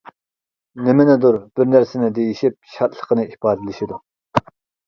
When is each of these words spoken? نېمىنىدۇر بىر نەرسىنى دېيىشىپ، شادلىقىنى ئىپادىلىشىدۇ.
نېمىنىدۇر 0.87 1.37
بىر 1.59 1.69
نەرسىنى 1.75 2.09
دېيىشىپ، 2.15 2.57
شادلىقىنى 2.79 3.29
ئىپادىلىشىدۇ. 3.35 4.01